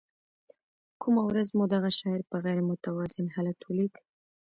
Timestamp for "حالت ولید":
3.35-3.93